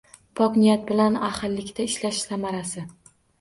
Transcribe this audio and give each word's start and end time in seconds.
Pok 0.37 0.55
niyat 0.61 0.87
bilan 0.87 1.17
ahillikda 1.27 1.87
ishlash 1.91 2.23
samarasi 2.31 2.87